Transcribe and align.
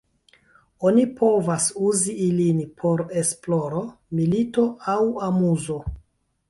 Oni 0.89 1.03
povas 1.19 1.67
uzi 1.89 2.15
ilin 2.29 2.65
por 2.81 3.05
esploro, 3.25 3.85
milito 4.21 4.69
aŭ 4.97 5.01
amuzo. 5.31 5.81